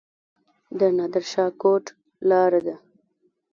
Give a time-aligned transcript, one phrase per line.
[0.79, 1.85] د نادر شاه کوټ
[2.29, 2.75] لاره ده